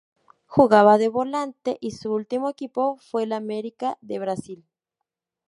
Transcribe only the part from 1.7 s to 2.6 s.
y su último